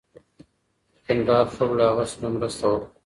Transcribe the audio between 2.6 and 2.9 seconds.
وکړه.